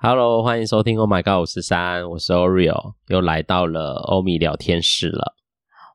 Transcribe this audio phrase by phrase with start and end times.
[0.00, 5.34] Hello，欢迎收听 Oh My God 543，我是 Oreo，又来到了欧米聊天室了。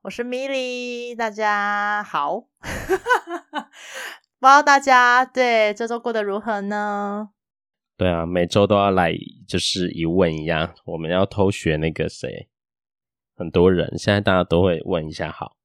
[0.01, 2.41] 我是 Milly，大家好。
[2.59, 3.65] 不知
[4.41, 7.29] 道大家对这周过得如何呢？
[7.95, 9.13] 对啊，每周都要来
[9.47, 12.49] 就是一问一样，我们要偷学那个谁，
[13.37, 15.55] 很多人现在大家都会问一下好。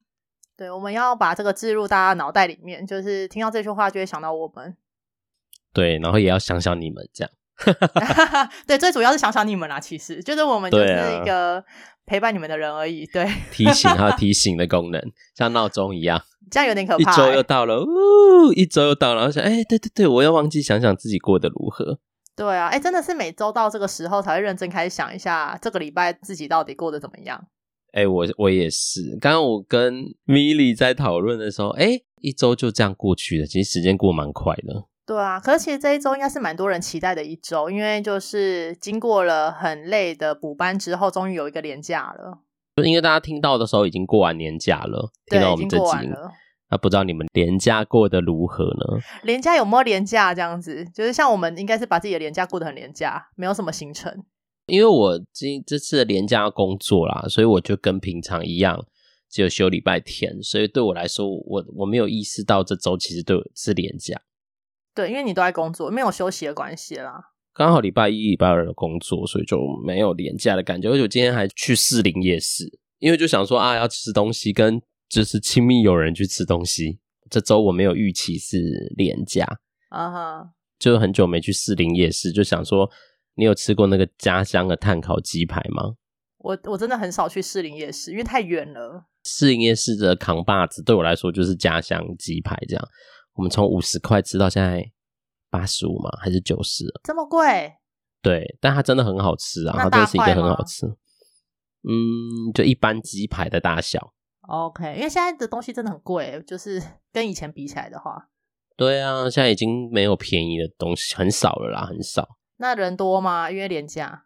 [0.57, 4.77] 对，我们要把这个置入大家脑袋里面，就是听到这句话就会想到我们。
[5.73, 7.33] 对，然后也要想想你们这样。
[8.67, 9.81] 对，最主要是想想你们啦。
[9.81, 11.63] 其实就是我们就是一个
[12.07, 13.05] 陪伴你们的人而已。
[13.07, 15.03] 对， 提醒还有 提醒的功能，
[15.35, 17.13] 像闹钟一样，这样有点可怕、欸。
[17.13, 21.99] 一周又到了，呜，一周又到了，然后想，哎、欸，对对对，我要忘记想想自己过得如何。
[22.37, 27.47] 对啊，哎、欸，真的是每周到这个时候才会认真开始想一下，这个礼拜自己到底过得怎么样。
[27.93, 34.85] 哎、欸，我我也是，刚刚我跟 Milly 在讨论的时候，哎、欸，一周就这样过去了，其实时间过蛮快的。
[35.09, 42.41] 对啊，可是其实这一周应该是蛮多人期待的一周，因为就是经过了很累的补班之后，终于有一个年假了。
[42.77, 45.97] 就因为大家听到的时候已经过完年假了，听到我们这集，
[46.71, 49.01] 那不知道你们年假过得如何呢？
[49.25, 50.85] 年假有没有年假这样子？
[50.95, 54.15] 就是像我们应该是把自己的年假过得很连假，没有什么行程。
[54.67, 58.85] 因为我今这次的年假要工作啦，所以我就跟平常一样，
[59.31, 64.21] 只有休礼拜天，所以对我来说，我我没有意识到这周其实对我是连假。
[64.95, 67.21] 对，因为你都在工作，没有休息的关系啦。
[67.55, 70.89] 刚好礼拜一、礼拜二的工作，所以就没有廉价的感觉。
[70.89, 72.65] 而且我今天还去士林夜市，
[72.99, 77.01] 因为就想说啊，要吃东西，跟就是亲密友人去吃东西。
[77.29, 78.59] 这周我没有预期是
[78.97, 79.45] 廉价
[79.91, 80.49] 啊哈，uh huh.
[80.79, 82.89] 就很久没去士林夜市，就想说，
[83.35, 85.95] 你有吃过那个家乡的炭烤鸡排吗？
[86.39, 89.05] 我我真的很少去士林夜市，因为太远了。
[89.25, 92.89] 士林夜市的扛把子对我来说就是家乡鸡排这样。
[93.39, 94.85] 我们从五十块吃到现在
[95.49, 96.11] 八十五嘛？
[96.21, 96.85] 还是九十？
[97.05, 97.73] 这么贵？
[98.21, 99.77] 对，但它真的很好吃啊！
[99.77, 100.87] 它真的是一个很好吃。
[101.89, 104.13] 嗯，就一般鸡排的大小。
[104.49, 106.83] OK，因为现在的东西真的很贵，就是
[107.13, 108.29] 跟以前比起来的话。
[108.77, 112.29] 对啊，现在已经没有便宜的东西，很少了啦，很少。
[112.57, 113.49] 那人多吗？
[113.49, 114.25] 因为廉价。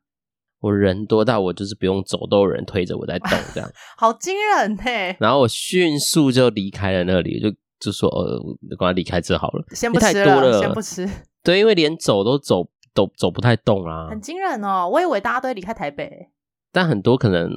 [0.61, 3.71] 我人多到我就是不用走，都有人推着我在动，这样。
[3.99, 5.15] 好惊人嘿！
[5.21, 7.55] 然后我迅速就离开了那里，就。
[7.83, 8.39] 就说呃，
[8.79, 11.09] 赶快离开这好了，先不吃了，先不吃。
[11.43, 14.89] 对，因为连走都走都走不太动啊，很惊人哦。
[14.89, 16.29] 我以为大家都会离开台北，
[16.71, 17.51] 但很多可能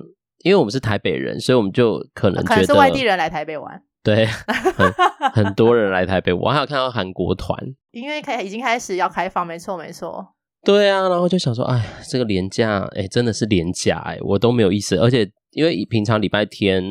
[0.43, 3.79] 因为我们是台北人，所以我们就可能觉得可能是外地人来台北玩。
[4.01, 4.25] 对，
[4.75, 4.91] 很
[5.31, 7.59] 很多人来台北，我还有看到韩国团，
[7.93, 10.33] 因为开已经开始要开放，没错没错。
[10.63, 14.95] 对啊，然后就想说，哎，这个连假，哎，真的是廉价，哎，我都没有意思。
[14.97, 16.83] 而且因为平常礼拜天，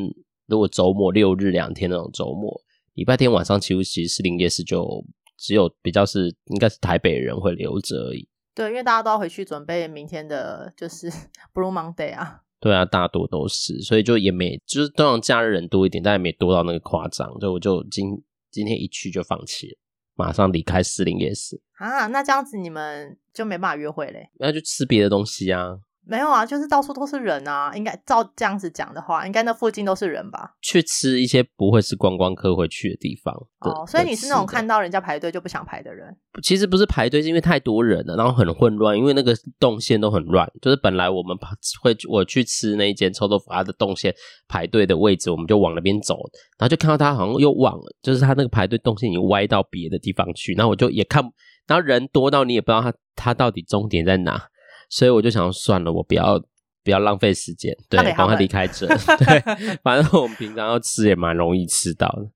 [0.47, 2.61] 如果周末六日两天那种周末。
[2.94, 5.05] 礼拜天晚上其实其实士林夜市就
[5.37, 8.28] 只有比较是应该是台北人会留着而已。
[8.55, 11.10] 对，因为大家都要回去准备明天的，就是
[11.53, 12.41] Blue Monday 啊。
[12.60, 17.28] 对啊，大多都是，所以就也没就是通常假日人多一点，但也没多到那个夸张。
[17.41, 18.06] 所以我就今
[18.50, 19.77] 今天一去就放弃了，
[20.15, 22.06] 马上离开士林夜市啊。
[22.06, 24.31] 那这样子你们就没办法约会嘞？
[24.38, 25.81] 那就吃别的东西啊。
[26.06, 27.72] 没有啊，就是到处都是人啊。
[27.75, 30.54] 应该照这样子讲的话，应该那附近都是人吧？
[30.60, 33.34] 去吃一些不会是观光客会去的地方。
[33.60, 36.15] 哦，所以你是那种看到人家排队就不想排的人？
[36.42, 38.97] 其实不是排队，是因为太多人了，然后很混乱。
[38.97, 41.37] 因为那个动线都很乱，就是本来我们
[41.82, 44.15] 会我去吃那一间臭豆腐，它的动线
[44.47, 46.16] 排队的位置，我们就往那边走，
[46.59, 51.22] 然后就看到他好像又往，就是他那个排队动线已经歪到别的地方去，然后我就也看，
[51.66, 54.48] 然后人多到你也不知道他他到底终点在哪。
[54.91, 56.41] 所以我就想算了，我不要
[56.83, 58.87] 不要浪费时间，对，赶快离开这。
[59.19, 62.31] 对，反正我们平常要吃也蛮容易吃到的。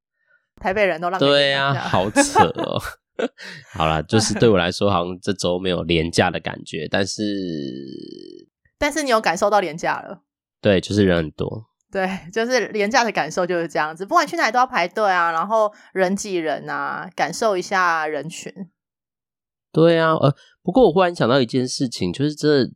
[0.61, 1.27] 台北人都浪费。
[1.27, 2.81] 对呀、啊，好扯哦。
[3.75, 7.23] 好啦，就是对我来说，好像这周没有廉价的感觉，但是
[8.79, 10.23] 但是你有感受到廉价了？
[10.61, 11.67] 对，就是人很多。
[11.91, 18.53] 对，就是廉价的感受就是这样子，不管去哪里都要排队啊，然后人挤人啊，感受一下人群。
[19.73, 20.35] 对啊，呃。
[20.69, 22.69] 不过我忽然想到一件事情，就是这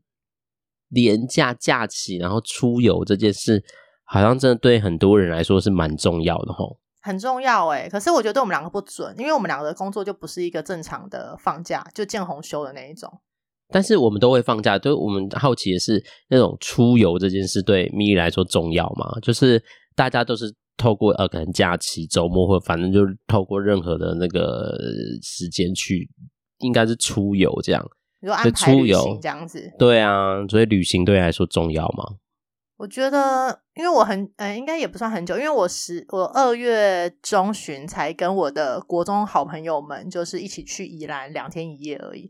[0.89, 3.63] 连假假期，然后出游这件事，
[4.05, 6.79] 好像真的对很多人来说是蛮重要的吼。
[7.03, 13.13] 很重要诶，可是我觉得对我们两个不准，因为我们两个的工作就不是一个正常的放假，就见红休的那一种。
[13.69, 19.07] 但是我们都会放假，就我们好奇的是，那种出游这件事对 Milly 来说重要吗？
[19.21, 19.63] 就是
[19.95, 24.79] 大家都是透过呃可能假期、周末，或反正就是透过任何的那个
[25.21, 26.09] 时间去。
[26.63, 27.87] 应该是出游这样，
[28.43, 29.71] 就出游这样子。
[29.79, 32.17] 对啊，所以旅行对你来说重要吗？
[32.79, 42.29] 我觉得，因为我很，呃，应该也不算很久，因为我十，我二月中旬才跟我的国中好朋友们，就是一起去宜兰两天一夜而已。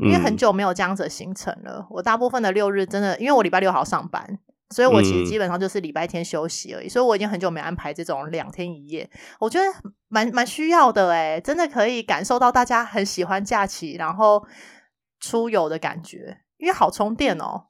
[0.00, 4.40] 因为很久没有这样子的行程了，我大部分的六日真的，因为我礼拜六还要上班，
[4.72, 6.88] 所以我其实基本上就是礼拜天休息而已。
[6.88, 9.08] 所以我已经很久没安排这种两天一夜，
[9.38, 9.66] 我觉得
[10.08, 14.42] 蛮蛮需要的诶，真的可以感受到大家很喜欢假期，然后
[15.20, 17.66] 出游的感觉，因为好充电哦。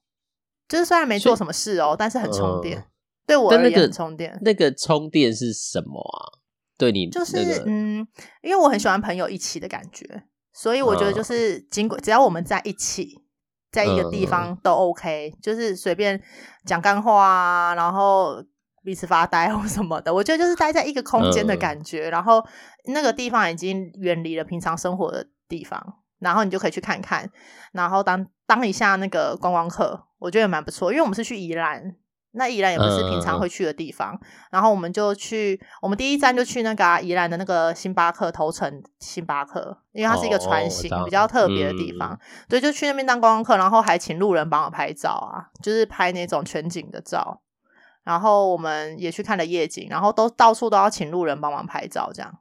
[0.68, 2.78] 就是虽然没做什么事哦，但是很充电。
[2.78, 2.84] 呃、
[3.26, 4.38] 对我而言，很充电。
[4.42, 6.40] 那个充电是什么啊？
[6.78, 8.06] 对你就是、那个、嗯，
[8.42, 13.21] 因为我很喜欢朋友一起的感觉，所以我觉得就是尽管只要我们在一起，
[13.72, 16.22] 在一个地方都 OK，、呃、就是随便
[16.64, 18.44] 讲干话啊，然后
[18.84, 20.12] 彼此发呆 或什么的。
[20.12, 22.46] 我觉得就是待在一个空间的感觉，呃、然后
[22.84, 25.82] 那个地方已经远离了平常生活的地方，
[26.20, 27.28] 然后你就可以去看看，
[27.72, 30.06] 然后当当一下那个观光客。
[30.18, 31.96] 我觉得也蛮不错，因为我们是去宜兰，
[32.34, 34.20] 那宜兰也不是平常会去的地方，嗯、
[34.52, 42.18] 然后我们就去，我们第一站就去那个、啊、宜兰的那个星巴克头城星巴克，因为它是一个船型、哦、比较特别的地方，
[42.48, 47.42] 对、嗯，就去那边当观光客，然后还请路人帮我拍照啊，就是拍那种全景的照，
[48.04, 52.38] 然后我们也去看了夜景，然后都到处都要请路人帮忙拍照，这样。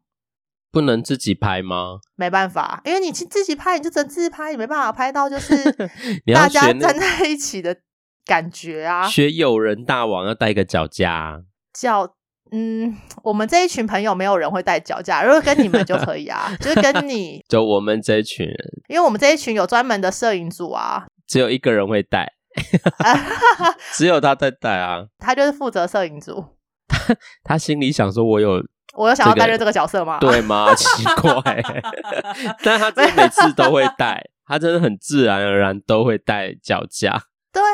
[0.71, 1.99] 不能自己拍吗？
[2.15, 5.53] 没办法，因为你去自己拍，你就只能自拍，也没办法拍到就是
[6.33, 7.75] 大家站在一起的
[8.25, 9.07] 感觉啊。
[9.07, 11.41] 学友人大王要带个脚架，
[11.73, 12.15] 脚
[12.51, 18.57] 嗯，我们这一群朋友没有人会带脚架，如果跟你们就可以啊， 就是跟你 就我们这一群人，
[18.89, 22.33] 因为我们这一群有专门的摄影组啊，只有一个人会带，
[23.93, 26.43] 只有他在带啊，他就是负责摄影组，
[26.87, 28.61] 他他心里想说，我有。
[28.93, 30.17] 我有想要担任这个角色吗？
[30.19, 30.75] 这个、对吗？
[30.75, 31.63] 奇怪，
[32.61, 37.23] 但他真的每次都会带，他真的很自然而然都会带脚架。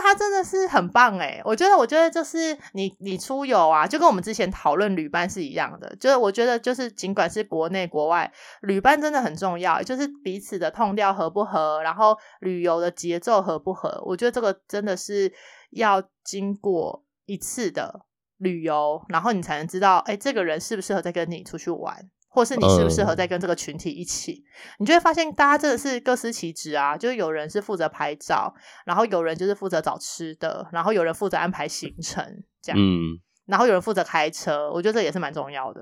[0.07, 5.95] 他真的是很棒诶，我觉得，我觉得就是你你出游啊，就跟我们之前讨论旅伴是一样的。
[5.97, 8.31] 就是我觉得，就是尽管是国内国外，
[8.61, 14.01] 旅伴真的很重要，就是彼此的痛调合不合，然后旅游的节奏合不合。
[14.05, 15.33] 我觉得这个真的是
[15.71, 18.05] 要经过一次的。
[18.39, 22.07] 旅游，然后你才能知道，哎，这个人适不适合再跟你出去玩，
[22.37, 28.53] 或是你适不适合再跟这个群体一起，嗯、你就会发现大家真的是各司其职啊，就是有人是负责拍照，
[28.85, 32.23] 然后有人就是负责找吃的，然后有人负责安排行程，
[32.61, 33.17] 这样，嗯，
[33.47, 35.81] 然后有人负责开车，我觉得这也是蛮重要的。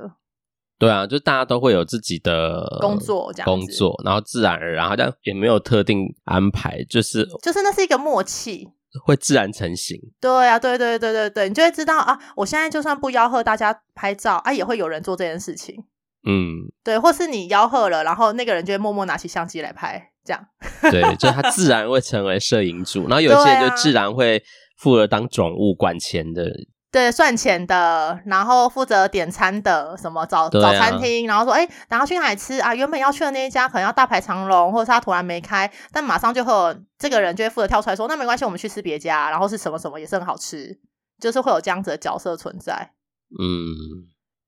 [0.79, 8.69] 对啊，就大家都会有自己的工作，这样工作，然后自然而然好像也没有特定安排，就是就是那是一个默契。
[9.03, 15.83] 会自然成型，对啊，对对对对对，你就会知道啊，我现在就算不吆喝大家拍照啊，也会有人做这件事情，
[16.25, 20.45] 嗯，对，或是你吆喝了，然后那个人就会默默拿起相机来拍，这样，
[20.89, 24.43] 对，就他自然会成为摄影组，然后有些人就自然会
[24.77, 26.51] 负责当总务管钱的。
[26.91, 32.73] 对，算钱的，然后负责点餐的，什么早、啊、早餐厅，然后说，哎，然后去哪里吃啊？
[32.73, 40.79] 原本要去的那一家可能要大排长龙，或者是他突然没开，但马上就会有这个人就会负责跳出来说，那没关系，我们去吃别家，然后是什么什么也是很好吃，
[41.19, 42.91] 就是会有这样子的角色存在。
[43.37, 43.75] 嗯，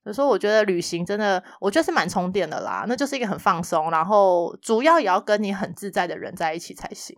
[0.07, 7.15] 所以说我觉得旅行真的，我觉得是蛮充电的啦，那就是一个很放松，然后主要也要跟你很自在的人在一起才行，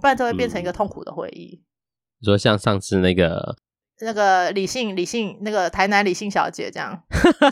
[0.00, 1.62] 不然就会变成一个痛苦的回忆。
[2.20, 3.56] 你、嗯、说像上次那个。
[4.00, 7.00] 那个李姓李姓那个台南李姓小姐这样，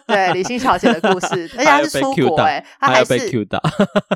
[0.08, 3.60] 对李姓小姐的故事， 而且她是出国哎、欸，她还是被 Q 到，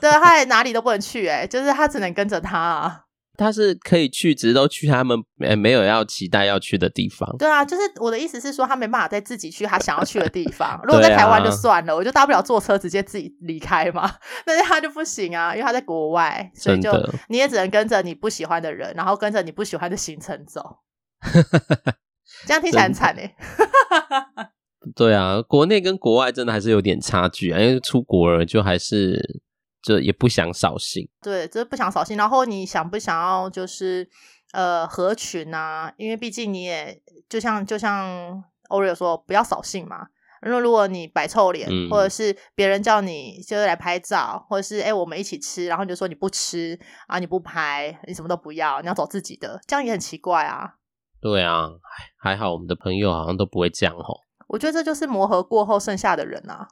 [0.00, 3.04] 对，她还哪里都不能去哎、欸，就是她只能跟着他啊。
[3.36, 5.18] 她是可以去，只是都去他们
[5.58, 7.28] 没有要期待要去的地方。
[7.38, 10.80] 对啊，就是我的意思是说，他没办法再自己去他想要去的地方。
[10.84, 14.10] 如果在台湾就算了，我就大不了坐车直接自己离开嘛。
[14.44, 16.90] 但是他就不行啊，因为他在国外，所以就
[17.28, 20.78] 你也只能跟着你不喜欢的人，然后跟着你不喜欢的行程走。
[22.46, 23.34] 这样听起来很惨哎，
[24.94, 29.40] 对啊，国内跟国外真的还是有点差距啊，因为出国了就还是
[29.86, 32.16] 就也不想扫兴，对，就是不想扫兴。
[32.16, 34.08] 然后你想不想要就是
[34.52, 35.92] 呃合群啊？
[35.96, 40.08] 因为毕竟你也就像就像 Oreo 说，不要扫兴嘛。
[40.44, 46.76] 因为如果你摆臭脸，嗯，或者是别人叫你就是来拍照，或者是哎我们一起吃，然后你就说你不吃
[47.06, 50.74] 啊，你不拍，你什么都不要，你要走自己的，这样也很奇怪啊。
[51.20, 51.70] 对啊，
[52.18, 54.20] 还好我们的朋友好像都不会这样吼。
[54.48, 56.66] 我觉得这就是磨合过后剩下的人啊，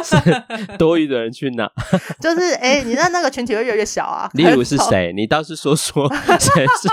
[0.78, 1.70] 多余的人去哪？
[2.20, 4.28] 就是哎，你那那个群体会越来越小啊。
[4.34, 5.12] 例如是谁？
[5.16, 6.06] 你倒是说说
[6.38, 6.88] 谁是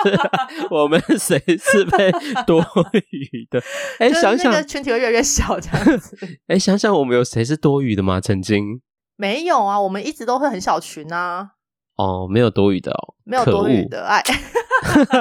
[0.72, 2.10] 我们谁是被
[2.48, 2.66] 多
[3.12, 3.62] 余的？
[4.00, 6.18] 哎，想想，那个群体会越来越小这样子。
[6.48, 8.22] 哎，想想我们有谁是多余的吗？
[8.22, 8.82] 曾经
[9.18, 11.50] 没有啊，我们一直都会很小群啊。
[11.98, 14.24] 哦，没有多余的哦，没有多余的爱。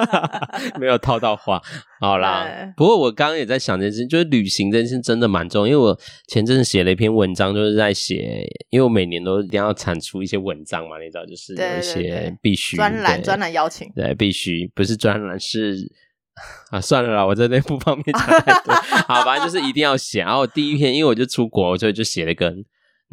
[0.79, 1.61] 没有套到话，
[1.99, 2.47] 好啦。
[2.77, 5.67] 不过我刚刚也在想这件事，就是旅行这件事真的蛮重要。
[5.67, 15.91] 因为我前阵子写了一篇文章，就是在写，因为我每年都一定要产出一些文章嘛，你知道，就是有一些必须专栏专栏邀请，对，必须不是专栏是
[16.71, 18.73] 啊，算了啦，我在那不方便讲太多。
[19.07, 20.19] 好，反正就是一定要写。
[20.21, 22.53] 然后第一篇，因为我就出国，所以就写了一个。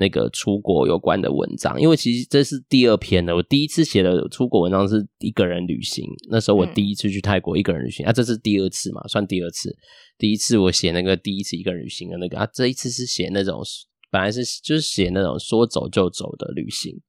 [0.03, 3.37] 那个出国有关的文章，因为其实这是第二篇了。
[3.37, 9.73] 我第一次写的出国文章是一个人旅行，那时候我第一次去泰国一个人旅行、嗯、啊，这是第二次嘛，算第二次。
[10.19, 13.63] 第一次我写那个第一次一个人旅行的那个啊，这一次是写那种
[14.11, 17.01] 本来是就是写那种说走就走的旅行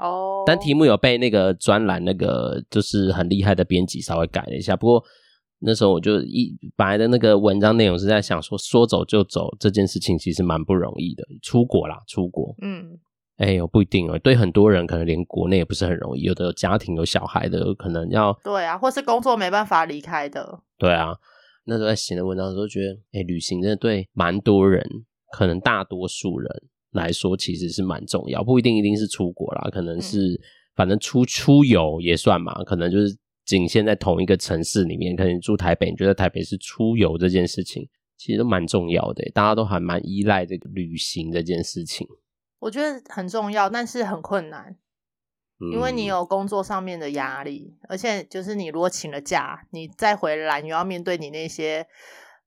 [0.00, 5.04] 哦，但题目有被那个专栏那个就是很厉害的编辑稍微改了一下，不过。
[5.58, 12.98] 那时候我就一本来的那个文章内容是在想说，说走就走这件事情其实蛮不容易的，出国啦，出国，嗯，
[13.38, 21.16] 哎呦不一定哦，对很多人可能连国内也不是很容易，有的有家庭有小孩的可能要，对啊，或是工作没办法离开的，对啊，
[21.64, 24.86] 那时候在写的文章的时候觉得，哎，旅行真的对蛮多人，
[25.32, 26.50] 可能大多数人
[26.92, 30.38] 来说其实是蛮重要，不一定一定是出国啦，可能是、嗯、
[30.74, 33.16] 反正出出游也算嘛，可能就是。
[33.46, 42.06] 仅限在同一个城市里面，可能住台北，你觉得台北是出游这件事情，其实都蛮重要的，大家都还蛮依赖这个旅行这件事情。
[42.58, 44.76] 我觉得很重要，但是很困难，
[45.72, 51.86] 因为你有工作上面的压力，嗯、而且就是你如果请了假，你再回来，你要面对你那些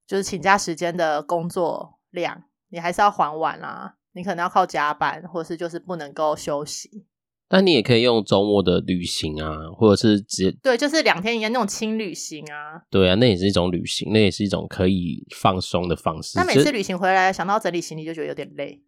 [0.05, 7.05] 就是请假时间的工作量，你还是要还完啦，你可能要靠加班，或是就是不能够休息。
[7.51, 12.81] 那你也可以用周末的旅行啊，或者是直接对，就是两天一夜那种轻旅行啊。
[12.91, 16.37] 对啊，那也是一种旅行，那也是一种可以放松的方式。
[16.37, 18.83] 那每次旅行回来，想到整理行李就觉得有点累。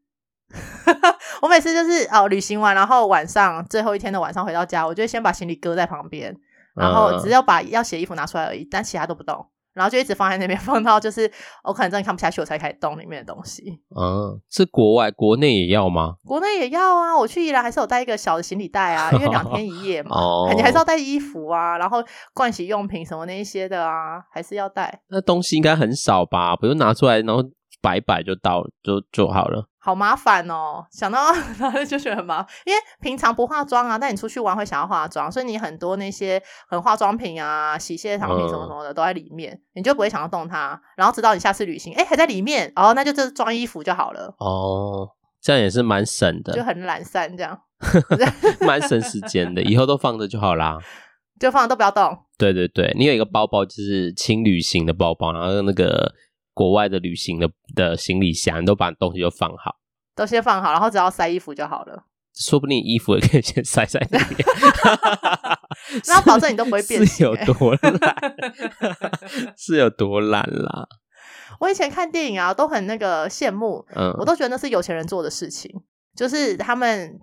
[1.42, 6.38] 我每次就是哦，旅行完然后晚上最后一天的晚上回到家，我就先把行李搁在旁边，
[6.76, 9.44] 然后只要把要写衣服拿出来而已，但其他都不动。
[9.74, 11.32] 然后就一直放在那边， 放到就是
[11.64, 13.82] 我可能真的看不下去，我才开始动里面的东西。
[13.96, 16.16] 嗯，是国外，国内也要吗？
[16.26, 17.18] 国内也要啊！
[17.18, 22.04] 我去宜兰还是有带一个小的行李袋啊，因为两天一夜嘛，哦、你还是要带衣服啊，然后
[22.36, 25.02] 盥洗用品什么那一些的啊，还是要带。
[25.10, 26.56] 那东西应该很少吧？
[26.56, 27.44] 不用拿出来，然后
[27.82, 29.68] 摆摆就到就就好了。
[29.84, 44.36] 好麻烦哦，想到 然后就觉得很麻烦，因为平常不化妆啊，但你出去玩会想要化妆，所以你很多那些很化妆品啊、洗卸产品什么什么的都在里面，嗯、你就不会想要动它，然后直到你下次旅行，哎，还在里面，哦，那就这装衣服就好了。
[44.38, 45.10] 哦，
[45.42, 47.60] 这样也是蛮省的，就很懒散这样
[48.62, 50.78] 蛮省时间的，以后都放着就好啦，
[51.40, 52.16] 就放着都不要动。
[52.38, 56.14] 对对对，你有一个包包就是轻旅行的包包，然后那个。
[56.54, 59.76] 国外的旅行的的行李箱，你都把东西都放好，
[60.16, 62.06] 都先放好，然后只要塞衣服就好了。
[62.34, 64.46] 说不定衣服也可以先塞在里面，
[66.08, 68.36] 那保证你都不会变 是有多懒，
[69.58, 70.88] 是有多懒啦。
[71.60, 75.70] 我以前看电影啊，都很那个羡慕，嗯，我都觉得那是有钱人做的事情，
[76.16, 77.20] 就是他们。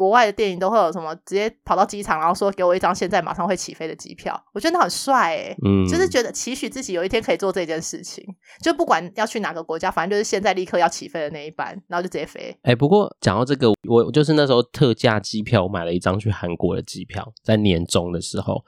[0.00, 1.14] 国外的电影都会有什么？
[1.26, 8.24] 直接跑到机场，然后说给我一张现在马上会起飞的机票，我觉得那很帅哎、欸，嗯，就是觉得期许自己有一天可以做这件事情，
[8.62, 12.40] 就不管要去哪个国家，反正就是现在立刻要起飞的那一班，然后就直接飞。
[12.62, 18.64] 哎、欸，不过讲到这个，我就是那时候特价机票，我买了一张去韩国的机票，在年终的时候，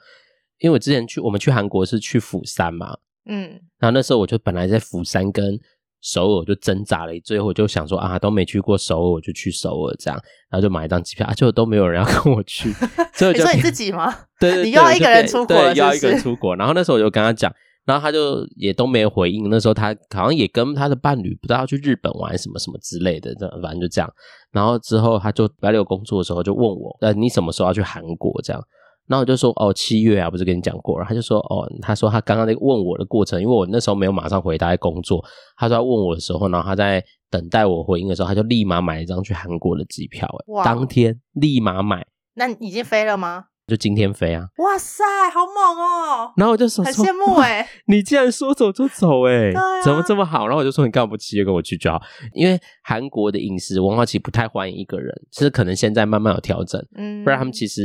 [0.59, 5.59] 因为我之前去我们去韩国是去釜山嘛，嗯，然后那时候我就本来在釜山跟。
[6.03, 10.19] 首尔就挣扎了，最后就想说啊，都没去过首尔，我就去首尔这样，
[10.49, 12.71] 然后就买一张机票，啊，就都没有人要跟我去，
[13.15, 14.13] 所以我就你说你自己吗？
[14.39, 15.73] 对， 对，对，你又要一个人出国是是？
[15.73, 16.55] 对，要一个人出国。
[16.57, 17.49] 然后那时候我就跟他讲，
[17.85, 19.49] 然后他就也都没有回应。
[19.49, 24.13] 那时候他好像也跟他的伴侣不知道要去日本玩什么什么之类的，这反正就这样。
[24.51, 28.61] 然后之后他就礼拜六工作的时候就问我，呃，你什么时候要去韩国这样？
[29.07, 30.97] 然后我就说哦，七月啊，不是跟你讲过？
[30.97, 35.23] 然后他就说哦，他说他刚刚那个问我的过程，因为我那时候没有马上回答，在工作。
[35.57, 42.05] 他说他问我的时候，然后他在等待我回应的时候，他就立马买一张去韩国的机票，哎，当天立马买。
[42.35, 43.45] 那你已经飞了吗？
[43.65, 44.45] 就今天飞啊！
[44.57, 45.03] 哇塞，
[45.33, 46.33] 好猛哦！
[46.35, 50.45] 然后我就说，很羡慕哎、欸，你竟然说走就走哎、欸，啊、怎么这么好？
[50.47, 52.01] 然后我就说，你干嘛不直接跟我去就好？
[52.33, 57.81] 因为韩国的饮食文化其实不太欢迎一个人，其实可能现在慢慢有调整，嗯，不然他们其实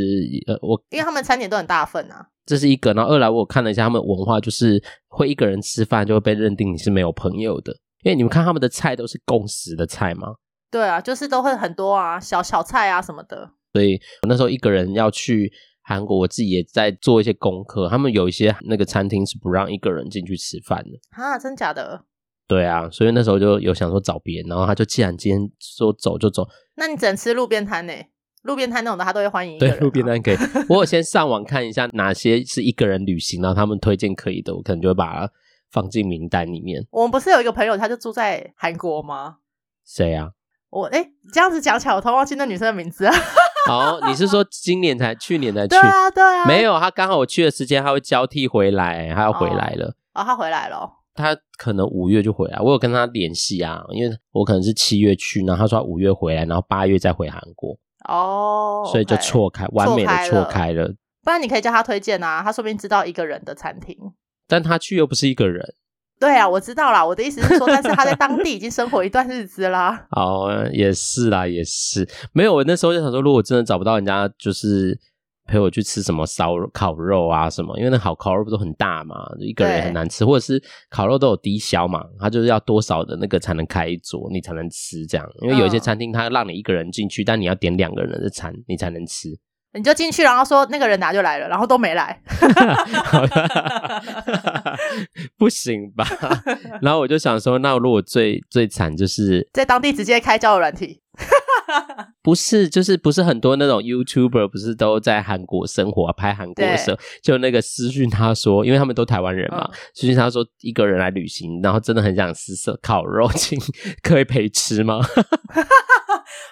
[0.49, 2.92] 呃，我因为他们餐点都很大份啊，这是一个。
[2.92, 10.35] 然后二来我看了一下他们文化，就是会一个人吃饭就会被认定你是没有朋友的，因为你们看他们的菜都是共识的菜吗？
[10.73, 13.52] 对啊，就是都会很多啊，小小菜啊什么的。
[13.72, 15.52] 所以我那时候一个人要去。
[15.80, 22.04] 韩国我自己也在做一些功课，他们有一些那个餐厅是不让一个人进去吃饭的啊，真假的？
[22.46, 26.46] 对啊，所以那时候就有想说找别人，然后他就既然今天说走就走，
[26.76, 27.94] 那你只能吃路边摊呢？
[28.42, 29.60] 路边摊那种的，他都会欢迎、啊。
[29.60, 30.37] 对，路边摊可以。
[30.68, 35.32] 我有先上网看一下哪些是一个人旅行，然后他们推荐可以的，我可能就会把它
[35.72, 36.87] 放进名单里面。
[36.90, 39.38] 我们不是有一个朋友，他就住在韩国吗？
[39.87, 40.32] 谁啊？
[40.68, 43.12] 我哎，这样子讲起来，我突然忘记那女生的名字了。
[43.68, 45.68] 哦，你是说今年才去年才去？
[45.68, 46.46] 对啊，对啊。
[46.46, 49.94] 没有，他刚好我去的时间，他会交替回来，他要回来了。
[50.14, 50.90] 哦，哦他回来了。
[51.14, 57.76] 他可能五月就回来，我有跟他联系啊，因为我可能是七月去，然后他说他五月回来，然后八月再回韩国。
[58.08, 60.88] 哦，所以就错开，完美的错开了。
[61.25, 63.96] 不然你可以叫他推荐啊，他说不定知道一个人的餐厅。
[64.46, 65.75] 但他去又不是一个人。
[66.18, 67.04] 对啊，我知道啦。
[67.04, 70.06] 我的意思是说，但是他在当地已经生活一段日子啦。
[70.16, 72.08] 哦，也是啦，也是。
[72.32, 74.98] 没有，我那时候就想说，如果真的找不到人家，就是。
[75.50, 77.75] 陪我去吃什么烧烤肉啊什么？
[77.78, 85.26] 因为那好烤肉不都很大嘛，一个人很难吃，或者是烤肉都有低消嘛，他就是要多少的那个才能开一桌，你才能吃这样。
[85.40, 89.30] 因为有一些餐厅他让你一个人进去，但你要点两个人的餐，你才能吃。
[89.75, 92.20] 你就进去，然后说那个人拿就来了，然后都没来，
[95.37, 96.06] 不行吧？
[96.82, 101.02] 然后我就想说，那如果最最惨就是 在当地直接开交友软体。
[102.22, 113.60] 不是，就是不是很多那种 YouTuber 不是都在韩国生活、啊、拍韩国的时候，就那个私讯他说，因为他们都台湾人嘛，私、嗯、讯他说一个人来旅行，然后真的很想吃色烤肉，请
[114.02, 115.00] 可以陪吃吗？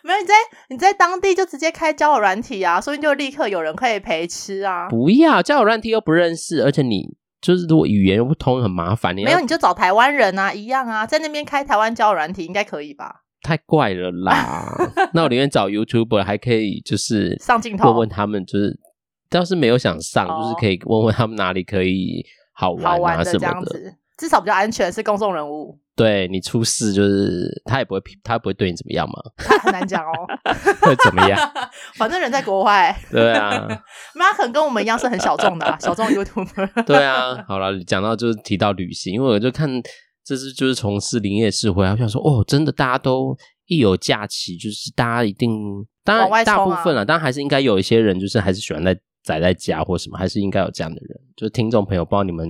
[0.03, 0.35] 没有，你在
[0.71, 4.89] 你在当地就直接开交友软体啊，所以就立刻有人可以陪吃啊。
[4.89, 9.17] 不要交友软体又不认识，而且你就是如果语言又不通很麻烦。
[9.17, 13.23] 你没有你就找台湾人啊，一样啊，在那边开台湾交友软体应该可以吧？
[13.43, 14.67] 太怪了啦！
[15.15, 18.77] 那我宁愿找 YouTuber，还可以就是上镜头问问他们，就是
[19.31, 25.79] 倒是没有想上，就是可以问问他们哪里可以好玩啊什么的，至少比较安全，是公众人物。
[25.95, 29.15] 对你出事，就是他也不会，他不会对你怎么样嘛？
[29.37, 30.13] 他很难讲哦，
[30.83, 31.39] 会怎么样？
[31.97, 32.95] 反正人在国外。
[33.11, 33.67] 对啊，
[34.17, 36.85] 那可能跟我们一样是很小众的、啊，小众 YouTuber。
[36.85, 39.83] 对啊，好了，讲到就是提到旅行，因为我就看。
[40.29, 43.33] 这是就是从事林业事回来，我想说哦，真的大家都
[43.67, 45.49] 一有假期，就是大家一定
[46.03, 48.93] 当然大部分了，当然还是应该有一些人，就是还是喜欢在
[49.23, 51.17] 宅在家或什么，还是应该有这样的人。
[51.37, 52.45] 就是听众朋友，不知道你们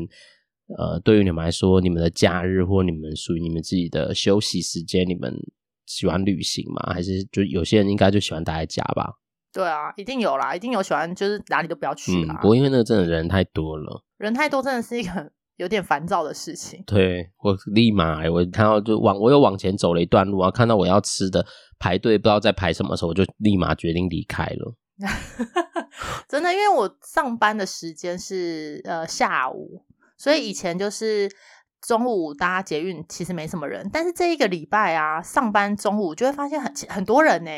[0.79, 5.35] 呃，对于你们来说，你们的假日或你们属于你们自己的休息时间，你们
[5.87, 6.93] 喜欢旅行吗？
[6.93, 9.15] 还是就有些人应该就喜欢待在家吧？
[9.53, 12.35] 对啊，一定有啦，一定有喜欢，就是哪里都不要去啦。
[12.35, 15.33] 嗯，不过因为那个真的人太多了，人太多真的是一个。
[15.57, 21.47] 有点烦躁的事情，对，我立马，我看到就往我又往前走了一段路啊，看到我要吃的
[21.79, 24.75] 排队，不知道在排什么时候，我就立马决定离开了。
[26.29, 29.83] 真的，因为我上班的时间是呃下午，
[30.17, 31.31] 所以以前就是
[31.81, 37.51] 中午搭捷运其实没什么人，但是这一个礼拜啊，上班中午就会发现很很多人呢，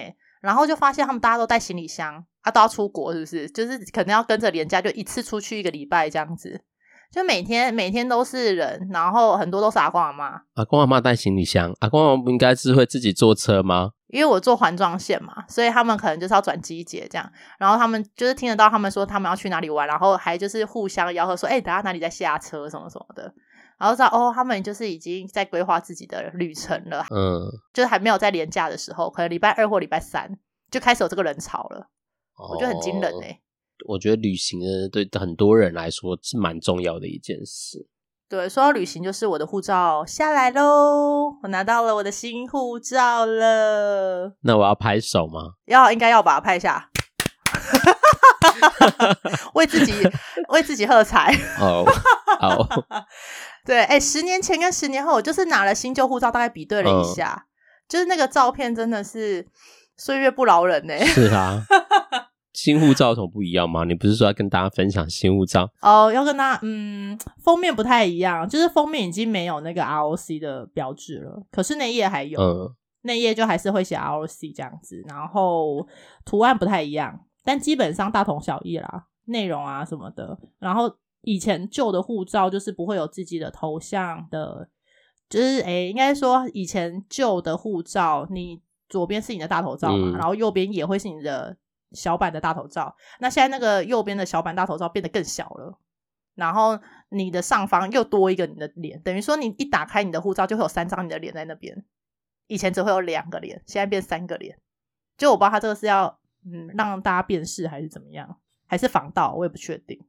[0.43, 3.49] 然后就发现他们大家都带行李箱，啊都要出国是不是？
[3.51, 6.63] 就是可能要跟着连假，就一次出去一个礼拜这样子。
[7.11, 10.43] 就每天每天都是人，然后很多都是阿公阿妈。
[10.55, 13.93] 阿公阿妈带行李箱，阿公阿妈不应该是会自己坐车吗？
[14.09, 17.31] 因为我坐环状线嘛，所以他们可能就是要转机节这样。
[17.59, 23.33] 然后他们就是听得到他们说他们要去哪里玩，然后还就是互相吆喝说：“哎、欸，等下哪里再下车什么什么的。”
[23.79, 27.05] 然后知道哦，他们就是已经在规划自己的旅程了。
[27.11, 30.39] 嗯，就是还没有在连假的时候，可能礼拜二或礼拜三
[30.71, 31.89] 就开始有这个人潮了。
[32.37, 33.41] 哦、我觉得很惊人哎、欸。
[33.87, 37.87] 我觉得旅行呢，对很多人来说是蛮重要的一件事。
[38.29, 44.35] 对，说到旅行，就是我的护照下来喽，我拿到了我的新护照了。
[44.43, 45.55] 那我要拍手吗？
[45.65, 46.91] 要，应该要把它拍一下，
[49.55, 49.93] 为自己
[50.49, 51.35] 为自己喝彩。
[51.59, 51.87] 哦，
[52.39, 52.69] 好。
[53.65, 57.49] 对，哎，十年前跟十年后，我就是拿了新旧护照，大概比对了一下，嗯、
[57.89, 59.47] 就是那个照片真的是
[59.97, 60.95] 岁月不饶人呢。
[61.07, 61.63] 是啊。
[62.55, 63.85] 新护照有什么不一样吗？
[63.85, 65.71] 你不是说要跟大家分享新护照？
[65.81, 75.87] 哦，要跟大家，嗯，封面不太一样，就是封面已经没有那个 ROC 的标志了，可是内页还有，嗯，内页就还是会写 ROC 这样子，然后
[76.25, 80.37] 图案不太一样，但基本上大同小异啦，内容啊什么的。
[80.59, 84.69] 然后以前旧的护照就是不会有自己的头像的，
[85.29, 91.57] 就是诶，应该说以前旧的护照，你左边是你的大头照嘛，嗯，然后右边也会是你的。
[91.93, 95.79] 小版的大头照，那现在那个右边的小版大头照变得更小了，
[96.35, 101.85] 然后你的上方又多一个你的脸，等于说你一打开你的护照就会有三张你的脸在那边，
[102.47, 104.59] 以前只会有两个脸，现在变三个脸。
[105.17, 110.01] 就我不知道他这个是要嗯让大家辨识还是怎么样，还是防盗，我也不确定。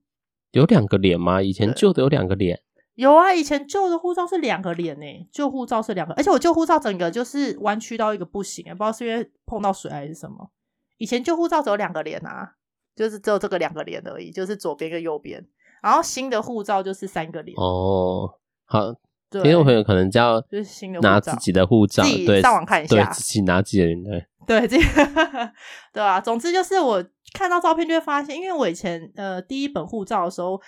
[0.52, 1.42] 有两个脸吗？
[1.42, 2.62] 以前旧的有两个脸？
[2.96, 10.52] 有啊，以前旧的护照是两个脸诶，旧护照是两个，而且我旧护照整个就是弯曲到一个不行，不知道是因为碰到水还是什么。
[11.00, 12.54] 以前旧护照只有两个脸啊，
[12.96, 15.44] 就是只有这个两个脸而已，就是左边跟右边。
[15.82, 17.58] 然后新的护照就是三个脸。
[17.58, 18.30] 哦，
[18.66, 18.94] 好，
[19.32, 24.26] 听众朋友可能就要就是新的拿自己的护照，对，上网看一下，对，自己拿自己的脸，对。
[24.48, 25.52] 对，这 个
[25.94, 30.60] 对啊，总之就是我看到照片就会发现，因为我以前呃第一本护照的时候，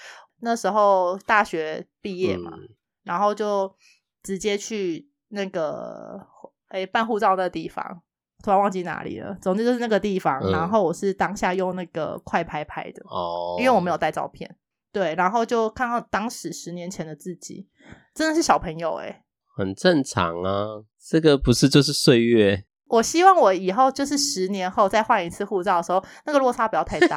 [0.42, 2.70] 那时候大学毕业嘛，嗯、
[3.04, 3.76] 然后就
[4.22, 6.22] 直接去那个
[6.70, 8.04] 诶办护照的地方，
[8.44, 9.38] 突然忘记哪里了。
[9.42, 14.56] 总之就是那个地方，嗯、然后我是当下用那个快拍拍的哦，因为我没有带照片。
[14.92, 17.68] 对，然后就看到当时十年前的自己，
[18.14, 19.24] 真的是小朋友诶，
[19.56, 22.66] 很正常啊，这个不是就是岁月。
[22.88, 27.16] 我希望我以后就是十年后再换一次护照的时候，那个落差不要太大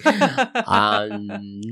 [0.64, 1.00] 啊。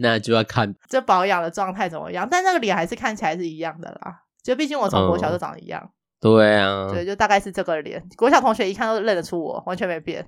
[0.03, 4.24] 那就要看这保养的状态怎么样，但那个脸还是看起来是一样的啦。
[4.42, 5.90] 就毕竟我从国小就长得一样。
[6.21, 8.03] 嗯、对啊，对，就大概是这个脸。
[8.17, 10.27] 国小同学一看都认得出我，完全没变，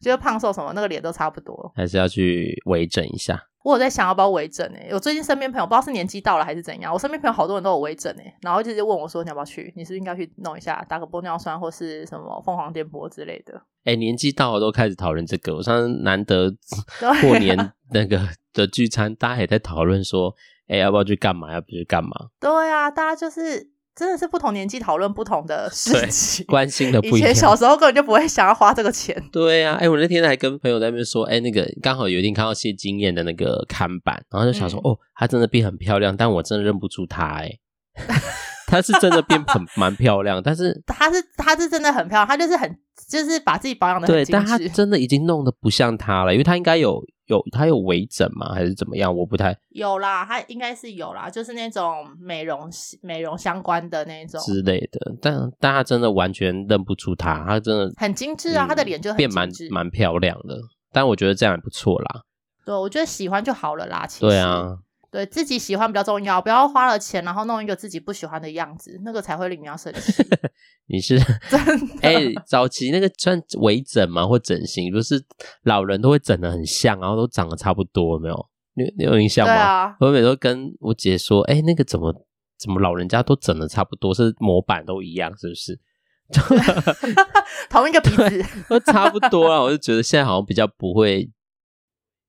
[0.00, 1.72] 就是胖瘦什么那个脸都差不多。
[1.74, 3.42] 还是要去微整一下。
[3.62, 9.72] 我有在想要不要微整诶，我最近身边朋友不知道是年纪到了还是怎样，我身边朋友好多人都有微整诶，然后就直接问我说，你要不要去？
[9.76, 13.60] 你是不是应该去弄一下，打个玻尿酸或是什么凤凰电波之类的？
[13.84, 16.48] 诶，年纪到了都开始讨论这个，我上次难得
[17.20, 18.20] 过年那个
[18.52, 20.32] 的聚餐，大家也在讨论说，
[20.68, 21.52] 哎，要不要去干嘛？
[21.52, 22.10] 要不要去干嘛？
[22.38, 23.75] 对啊，大家就是。
[23.96, 27.18] 真的是不同年纪讨论不同的事情， 关心的不一样。
[27.18, 29.16] 以前小时候根本就不会想要花这个钱。
[29.32, 37.50] 对啊，哎、欸，我那天还跟朋友在那边说，哎、欸，那个刚好有一天看到谢金燕的那个看板，然后就想说，嗯、哦，她真的变很漂亮，但我真的认不出她，哎，
[38.68, 42.78] 她是真的变很蛮漂亮，但是她是她是真的很漂亮，她就是很
[43.08, 47.02] 就是把自己保养的对，但他真的已经弄得不像他了，因为他应该有。
[47.26, 48.54] 有他有微整吗？
[48.54, 49.12] 还是怎么样？
[49.12, 52.70] 我不太有啦，他应该是有啦，就是那种美容
[53.02, 55.12] 美容相关的那种之类的。
[55.20, 60.56] 但但他真的完全认不出他，他真的很精致啊，嗯、他的脸就很变蛮蛮漂亮的。
[60.92, 62.22] 但我觉得这样也不错啦。
[62.64, 64.06] 对，我觉得喜欢就好了啦。
[64.06, 64.76] 其实对啊。
[65.16, 70.22] 对自己喜欢比较重要，不要花了钱，然后弄一个自己不喜欢的样子，那个才会令你要生气。
[70.88, 71.96] 你是真的？
[72.02, 74.26] 哎、欸，早期那个算微整嘛？
[74.26, 75.24] 或整形，不是
[75.62, 78.46] 老人都会整的很像，然后都长得差不多，有没有？
[78.74, 79.54] 你你有印象吗？
[79.54, 82.14] 啊、我每次都跟我姐说，哎、欸，那个怎么
[82.58, 85.80] 怎么老人家都整的差不多，是模板都一样，是不是？
[87.70, 89.62] 同一个鼻子都差不多啊！
[89.62, 91.30] 我就觉得现在好像比较不会。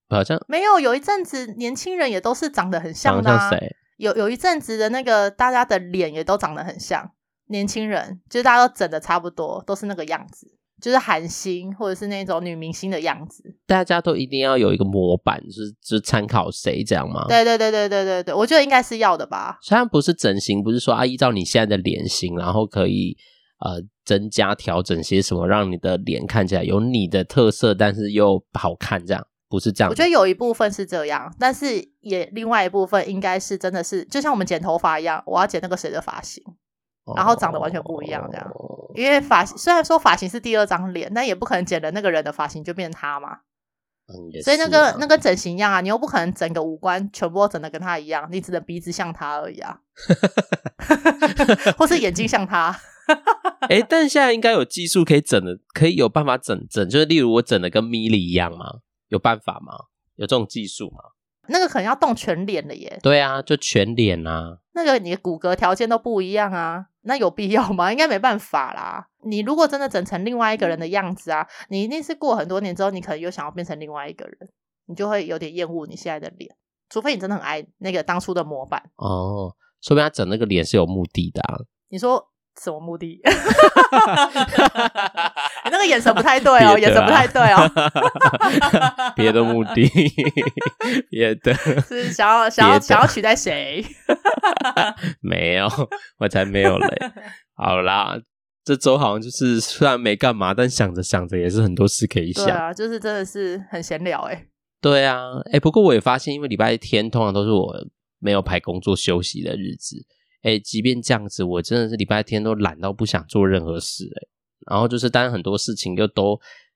[0.10, 3.50] 好像没有，有一阵子年轻人也都是长得很像的、啊。
[3.50, 3.76] 谁？
[3.98, 7.12] 有有一阵子的那个大家的脸也都长得很像，
[7.48, 10.48] 年轻人就是大家都整的差不多，都是那个样子，
[10.80, 13.44] 就是韩星或者是那种女明星的样子。
[13.66, 17.26] 大家都一定要有一个模板，就是就是参考谁这样吗？
[17.28, 19.58] 对对对对对对对，我觉得应该是要的吧。
[19.64, 23.18] 虽然不是整形，不是说啊，依照你现在的脸型，然后可以
[23.60, 29.26] 呃增加调整些什么，让你的脸看起来有你的特色，但是又好看这样。
[29.50, 36.44] 不是这样，我觉得有一部分是这样，但是也另外一部分应该是真的是，就像我们剪头发一样，我要剪那个谁的发型，
[37.16, 38.46] 然后长得完全不一样这样。
[38.54, 43.38] 哦、因为发型虽然说发型是第二张脸，但也不可能剪了那个人的发型就变成他嘛。
[44.10, 49.80] 嗯，所以那个、啊、那个整形一样啊，你又不可能整个五官全部都整的跟他一样，你只能鼻子像他而已啊，
[51.78, 52.78] 或是眼睛像他。
[53.62, 58.66] 哎、欸，但是现在应该有技术可以整的，可以有办法整整，就是例如我整的跟米莉一样吗？
[59.10, 59.74] 有办法吗？
[60.16, 61.00] 有这种技术吗？
[61.50, 63.00] 那个可能要动全脸的耶。
[63.02, 64.58] 对啊，就全脸啊。
[64.74, 67.92] 那个你的骨骼条件都不一样啊，那有必要吗？
[67.92, 69.08] 应该没办法啦。
[69.24, 74.38] 你如果真的整成另外一个人的样子啊，你一定是过很多年之后，你可能又想要变成另外一个人，
[74.88, 76.54] 你就会有点厌恶你现在的脸。
[76.90, 81.60] 除非你真的很爱那个当初的模板哦，说明他整那个脸是有目的的啊。
[81.90, 82.32] 你说。
[82.60, 83.22] 什么目的？
[85.68, 87.70] 你那个眼神不太对哦， 眼神不太对哦。
[89.16, 89.90] 别的目的，
[91.10, 91.54] 别的
[91.88, 93.84] 是想要想要想要取代谁？
[95.22, 95.68] 没有，
[96.20, 96.88] 我才没有嘞。
[97.56, 98.20] 好啦，
[98.64, 102.46] 这周好像就是虽然没干嘛，但想着想着也是很多事可以想。
[102.46, 104.46] 对啊，就是真的是很闲聊哎。
[104.82, 107.74] 对啊，哎，不过我也发现，因为礼拜天通常都是我
[108.20, 109.98] 没有排工作休息的日子。
[110.44, 114.20] 哎，即便这样子，我真的是礼拜天都懒到不想做任何事哎。
[114.70, 116.32] 然后就是，当然很多事情又都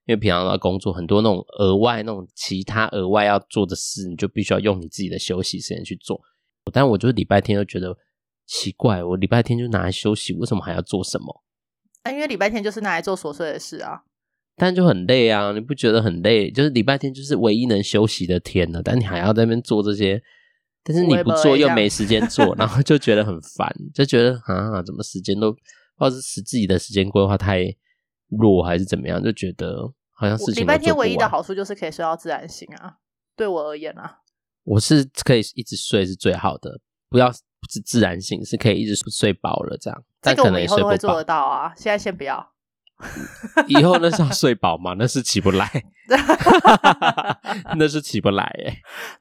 [0.06, 6.20] 因为平常要工作，很多那种额外那种其他额外要做的事，你就必须要用你自己的休息时间去做。
[6.72, 7.96] 但我就是礼拜天就觉得
[8.46, 11.44] 奇怪，我礼拜天就拿来休息，为什么还要做什么？
[12.04, 14.02] 啊，因为礼拜天就是拿来做琐碎的事啊。
[14.56, 16.52] 但就很累啊，你不觉得很累？
[16.52, 20.22] 就是礼拜天就是唯一能休息的天了，但你还要在那边做这些。
[20.84, 25.56] 但是你不做又没时间做，然后就觉得很烦，就觉得啊，怎么时间都，
[26.02, 27.60] 或者是使自己的时间规划太
[28.30, 30.64] 弱，还是怎么样，就觉得好像事情。
[30.64, 32.96] 礼拜天唯一的好处就是可以睡到自然醒啊，
[33.36, 34.18] 对我而言啊，
[34.64, 40.04] 我是可以一直睡是最好的，不要是自然醒，是可以一直睡饱了这样。
[40.20, 40.98] 但可能也睡不饱。
[40.98, 42.52] 这个我们以后都会做得到啊，现在先不要。
[43.68, 44.96] 以后那 是要睡饱吗？
[44.98, 45.68] 那是起不来，
[47.78, 48.78] 那是起不来哎。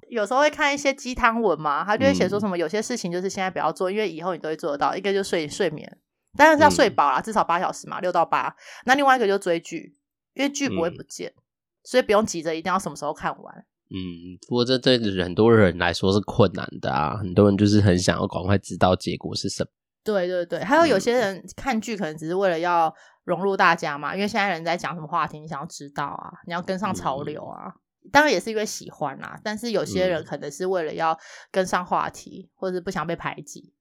[0.09, 4.97] 有时候会看一些鸡汤文嘛，他就会写说什么，有些事情就是现在不要做，因为以后你都会做得到。
[4.97, 5.99] 一个就睡睡眠，
[6.37, 8.55] 当然是要睡饱啦，至少八小时嘛，六到八。
[8.85, 9.97] 那另外一个就追剧，
[10.35, 11.43] 因为剧不会不见，嗯、
[11.85, 13.55] 所以不用急着一定要什么时候看完。
[13.91, 19.71] 嗯，不过这对很多人来说是困难的啊，很多人就是很想要赶快知道结果是什么。
[20.03, 22.95] 对对对，还有有些人看剧可能只是为了要。
[23.25, 27.69] 融入大家嘛，因为现在人在讲什么话题，你想要知道啊，你要跟上潮流啊。
[28.03, 31.17] 嗯、当然也是因为喜欢啦、啊，但是有些人可能是为了要
[31.53, 33.73] 跟上话题，嗯、或者是不想被排挤，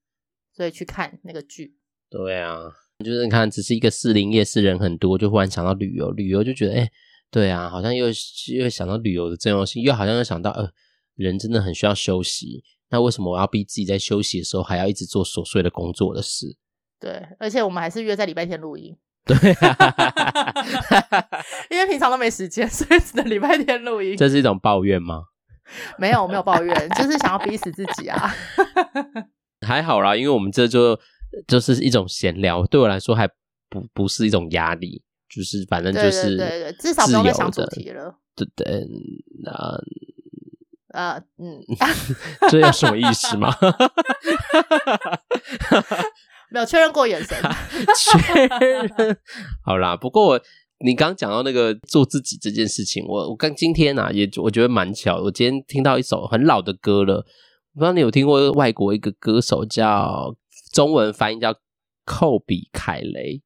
[0.53, 1.78] 所以去看那个剧。
[2.09, 2.71] 对啊，
[3.03, 6.91] 就是你看，只是一个士林夜市人很多，就忽然想到旅游，旅游就觉得，哎、欸，
[7.29, 8.07] 对啊，好像又
[8.55, 10.69] 又想到旅游的重要性，又好像又想到，呃，
[11.15, 12.63] 人真的很需要休息。
[12.89, 16.57] 那为什么我要逼自己在休息的时候还要一直做琐碎的工作的事？
[16.99, 18.97] 对，而且我们还是约在礼拜天录音。
[19.29, 21.25] 对啊，
[21.69, 24.17] 因为平常都没时间，所以只能礼拜天录音。
[24.17, 25.25] 这是一种抱怨吗？
[25.99, 28.33] 没有，我没有抱怨，就是想要逼死自己啊。
[29.67, 30.99] 还好啦，因为我们这就
[31.47, 33.27] 就是一种闲聊，对我来说还
[33.69, 38.15] 不不是一种压力，就是反正就是对对对，至少不用再想主题了。
[38.35, 38.85] 对对，
[39.43, 39.51] 那
[40.93, 41.61] 呃嗯，
[42.49, 43.53] 这有什么意思吗？
[46.51, 47.37] 没有确认过眼神，
[47.95, 49.17] 确认
[49.63, 49.95] 好啦。
[49.95, 50.41] 不过我
[50.83, 55.17] 你刚讲到那个做自己这件事情，我我刚今天啊也我觉得蛮巧。
[55.21, 57.23] 我今天听到一首很老的歌了，我
[57.75, 60.33] 不知道你有听过外国一个歌手叫
[60.71, 61.55] 中文翻译叫
[62.05, 63.41] 寇比凯雷，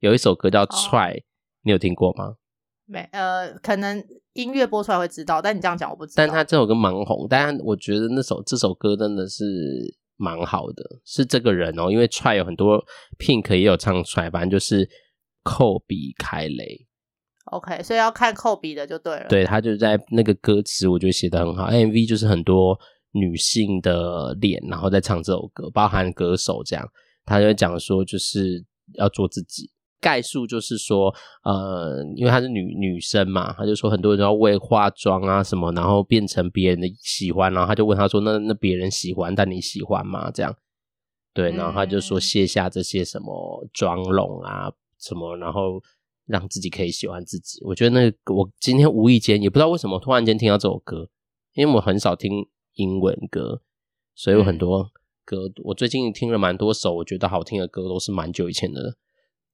[0.00, 1.12] 有一首歌叫《Try》，
[1.62, 2.36] 你有听过吗？
[2.84, 6.14] 没，呃，可能音乐播出来会知道，但你这样讲我不知道。
[6.16, 9.96] 但他这首歌蛮红，但我觉得那首这首歌真的是。
[10.18, 12.82] 蛮好的，是这个人哦，因为 Try 有很多
[13.18, 14.88] Pink 也有唱 Try，反正就是
[15.42, 16.86] 寇比凯雷。
[17.52, 19.26] OK，所以要看寇比的就对了。
[19.28, 21.68] 对，他就在那个歌词，我觉得写的很好。
[21.68, 22.80] MV 就是很多
[23.18, 26.86] 女性的脸，然后再唱这首歌，包含歌手这样，
[27.24, 29.70] 他就讲说就是要做自己。
[29.98, 40.30] 概述就是说，呃，因为她是女女生嘛，她就说很多人要为化妆啊什么，然后变成别人的喜欢，然后他就问她说，那那别人喜欢，但你喜欢吗？
[40.30, 40.54] 这样，
[41.32, 45.80] 对，然后他就说卸下这些什么妆容啊什么，然后
[46.26, 47.58] 让自己可以喜欢自己。
[47.64, 51.08] 我觉得那个我今天无意间也不知道为什么突然间听到这首歌，
[51.54, 53.60] 因为我很少听英文歌，
[54.14, 54.90] 所以有很多
[55.24, 58.96] 歌，我最近听了蛮多首，我觉得好听的歌都是蛮久以前的。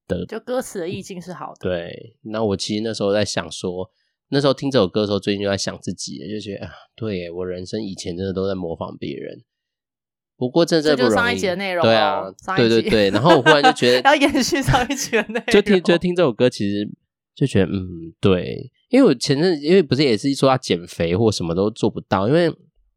[0.08, 1.60] 的就歌词的意境是好的。
[1.60, 3.88] 对，那我其实那时候在想说，
[4.30, 9.44] 那时候听这首歌的时候，最近就在想自己，就觉得啊，对我人生以前真的都在模仿别人。
[10.36, 11.14] 不过真正不容易。
[11.14, 12.24] 就上一集的内容，对啊，
[12.56, 13.10] 对对对。
[13.10, 16.84] 然后我忽然就觉 得要延续上一集的内容，就听就听这首歌，其实
[17.36, 22.52] 就觉得嗯，对，因为我前阵因为不是也是说要减肥或什么都做不到，因为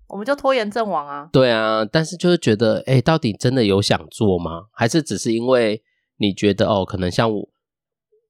[0.08, 1.30] 我们就拖延症王啊。
[1.32, 4.66] 对啊，但是就是觉得，哎，到底真的有想做吗？
[4.72, 5.84] 还是只是因为？
[6.18, 7.50] 你觉得哦，可能像我，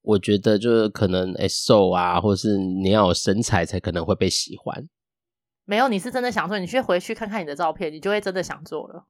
[0.01, 4.83] 我觉得就是可能哎瘦啊，或者是你要有身材才可能会被喜欢。
[5.65, 9.05] 没有，你是真的想做，你去回去看看你的照片，你就会真的想做了。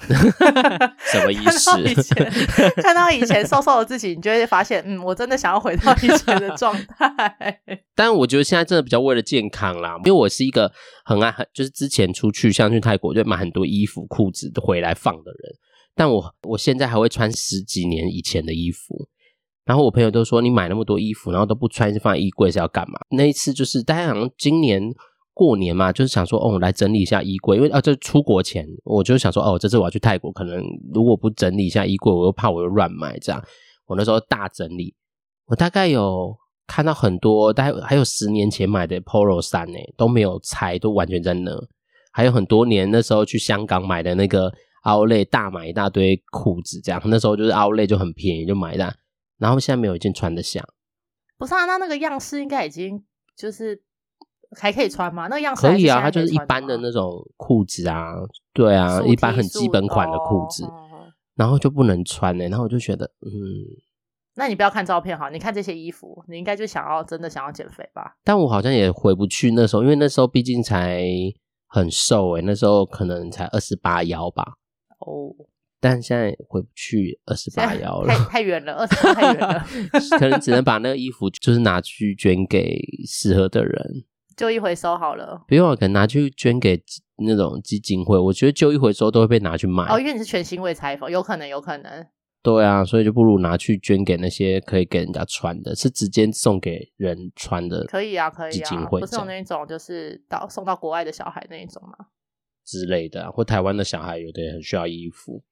[1.12, 1.70] 什么意思？
[1.74, 2.32] 看到以前，
[2.82, 7.60] 看到以前瘦瘦的自己，你就会发现，嗯，我真的想要回到以前的状态。
[7.94, 10.72] 但我觉得现在真的比较为了健康啦，因为我是一个
[11.04, 15.52] 很爱很就是之前出去像去泰国就买很多衣服裤子回来放的人。
[15.94, 19.08] 但我我现在还会穿十几年以前的衣服，
[19.66, 22.98] 然后我朋友都说，你买那么多衣服，然后都不穿，放在衣柜是要干嘛？
[23.10, 24.82] 那一次就是大家好像今年
[25.40, 33.42] 过年嘛，就是想说哦，我来整理一下衣柜，因为啊，这出国前我就想说哦，这次我要去泰国，可能如果不整理一下衣柜，我又怕我又乱买这样。
[33.86, 34.94] 我那时候大整理，
[35.46, 41.50] 我大概有看到很多，大概还有十年前买的 Polo 衫呢，都没有拆，都完全在那。
[42.12, 44.52] 还有很多年那时候去香港买的那个。
[44.82, 48.94] Outlet 大买一大堆裤子，这样那时候就是 Outlet 就很便宜，就买的。
[49.36, 50.66] 然后现在没有一件穿得下。
[51.36, 53.04] 不是啊，那那个样式应该已经
[53.36, 53.82] 就是
[54.58, 55.28] 还可以穿吗？
[55.28, 58.14] 那个样式可以啊，它就是一般的那种裤子啊，
[58.52, 62.48] 对啊，一般很基本款的裤子，哦、然后就不能穿呢、欸。
[62.48, 63.30] 然后我就觉得，嗯，
[64.34, 68.16] 那你不要看照片哈，你看这些衣服，你应该就想要真的想要减肥吧？
[68.24, 71.04] 但我好像也回不去那时候，因为那时候毕竟才
[71.68, 74.42] 很瘦诶、欸，那时候可能才二十八腰吧。
[74.98, 75.32] 哦，
[75.80, 79.64] 但现在回不去二十八幺了，太太远了，二十八太远了，
[80.18, 84.04] 可能只能把那个衣服就是拿去捐给适合的人，
[84.40, 85.44] 旧衣回收好了。
[85.46, 86.82] 不用啊，可能拿去捐给
[87.18, 88.18] 那种基金会。
[88.18, 92.06] 我觉得旧衣回收都会被拿去卖哦，因为你是全新未拆封，有可能，有可能。
[92.42, 97.84] 对啊，所以就不如拿去捐给那些可以给人家穿的，是直接送给人穿的。
[97.84, 102.06] 可以啊，可以啊，不是有那种就是到送到国外的小孩那一种吗？
[102.64, 105.42] 之类的，或台湾的小孩有的很需要衣服。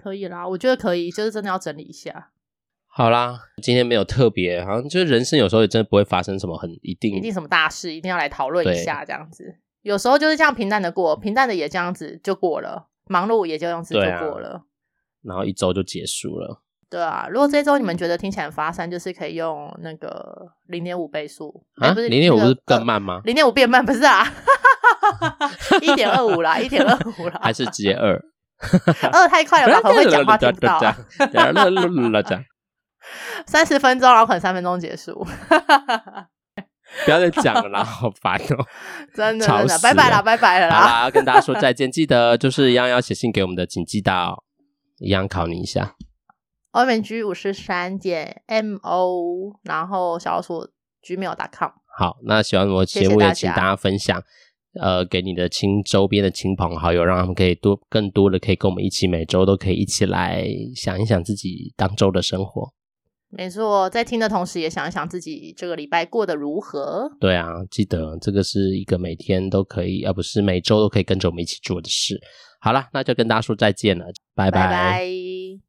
[0.00, 2.30] 可以啦，我觉得可以，就是真的要整理一下。
[2.98, 9.54] 好啦，今天没有特别，好像就是人生有时候也真的不会发生什么很一定一定什么大事，一定要来讨论一下这样子。
[9.82, 14.62] 有时候就是这样平淡的过，平淡的也这样子就过了，忙碌也就这样子就过了。
[15.22, 16.60] 然后一周就结束了。
[16.90, 21.64] 对啊，如果这周你们觉得听起来很发散，就是可以用那个零点五倍速。
[21.76, 23.20] 啊，不是零点五不是更慢吗？
[23.22, 24.26] 零点五变慢不是啊？
[25.80, 28.20] 一点二五啦， 一点二五啦， 还是直接二？
[29.12, 30.80] 二太快了吧，很会讲话听不到。
[33.46, 35.26] 三十分钟，然后可能三分钟结束。
[37.04, 38.64] 不要再讲了啦，好烦哦！
[39.14, 40.80] 真的真的，拜拜啦，拜拜了啦！
[40.80, 44.44] 好啦，跟大家说再见，记得就是一样要写信给我们的，请寄到。
[45.00, 45.94] 一样考你一下
[46.72, 50.68] ，omg 五十三点 mo，然后小老鼠
[51.06, 51.70] gmail.com。
[51.96, 54.20] 好，那喜欢我节目也请大家分享，
[54.80, 60.44] 呃，给你的亲周边的亲朋好友，让他们可以多更多的可以跟我们一起，每周都可以一起来
[60.74, 62.72] 想一想自己当周的生活。
[63.30, 67.10] 没错，在听的同时也想一想自己这个礼拜过得如何。
[67.20, 72.18] 对啊，记得这个是一个每天都可以，而不是每周都可以跟着我们一起做的事。
[72.60, 74.66] 好了，那就跟大家说再见了，拜拜。
[74.66, 75.67] 拜拜。